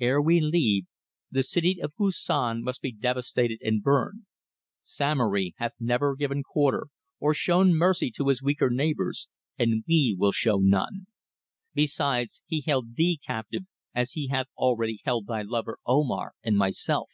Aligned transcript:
"Ere 0.00 0.22
we 0.22 0.40
leave, 0.40 0.86
the 1.30 1.42
city 1.42 1.78
of 1.82 1.94
Koussan 1.94 2.62
must 2.62 2.80
be 2.80 2.90
devastated 2.90 3.58
and 3.60 3.82
burned. 3.82 4.24
Samory 4.82 5.52
hath 5.58 5.74
never 5.78 6.16
given 6.16 6.42
quarter, 6.42 6.86
or 7.20 7.34
shown 7.34 7.74
mercy 7.74 8.10
to 8.12 8.28
his 8.28 8.40
weaker 8.42 8.70
neighbours, 8.70 9.28
and 9.58 9.84
we 9.86 10.16
will 10.18 10.32
show 10.32 10.56
none. 10.56 11.06
Besides, 11.74 12.40
he 12.46 12.62
held 12.62 12.94
thee 12.96 13.20
captive 13.26 13.64
as 13.94 14.12
he 14.12 14.28
hath 14.28 14.46
already 14.56 15.02
held 15.04 15.26
thy 15.26 15.42
lover 15.42 15.76
Omar 15.84 16.32
and 16.42 16.56
myself. 16.56 17.10